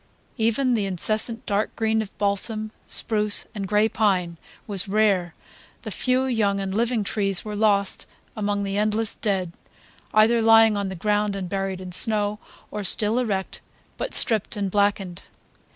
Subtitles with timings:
[0.39, 5.35] Even the incessant dark green of balsam, spruce and gray pine was rare;
[5.83, 9.51] the few young and living trees were lost among the endless dead,
[10.11, 12.39] either lying on the ground and buried in snow,
[12.71, 13.61] or still erect
[13.97, 15.21] but stripped and blackened.